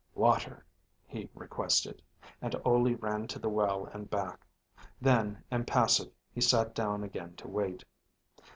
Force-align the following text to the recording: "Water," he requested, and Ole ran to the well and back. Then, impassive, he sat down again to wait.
"Water," 0.15 0.65
he 1.05 1.29
requested, 1.35 2.01
and 2.41 2.55
Ole 2.65 2.95
ran 2.95 3.27
to 3.27 3.37
the 3.37 3.49
well 3.49 3.85
and 3.85 4.09
back. 4.09 4.47
Then, 4.99 5.43
impassive, 5.51 6.11
he 6.33 6.41
sat 6.41 6.73
down 6.73 7.03
again 7.03 7.35
to 7.35 7.47
wait. 7.47 7.83